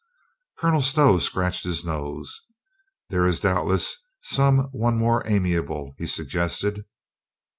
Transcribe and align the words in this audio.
Colonel 0.57 0.81
Stow 0.81 1.19
scratched 1.19 1.63
his 1.63 1.85
nose. 1.85 2.41
"There 3.09 3.27
is 3.27 3.39
doubtless 3.39 3.97
some 4.23 4.63
one 4.71 4.97
more 4.97 5.21
amiable?" 5.27 5.93
he 5.99 6.07
suggested. 6.07 6.85